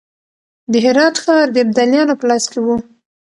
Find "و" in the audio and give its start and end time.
2.65-2.67